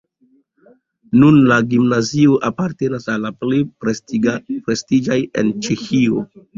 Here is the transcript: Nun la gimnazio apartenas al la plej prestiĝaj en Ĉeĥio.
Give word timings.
Nun 1.23 1.37
la 1.51 1.57
gimnazio 1.75 2.39
apartenas 2.51 3.07
al 3.17 3.23
la 3.29 3.35
plej 3.45 3.63
prestiĝaj 3.87 5.23
en 5.25 5.57
Ĉeĥio. 5.67 6.31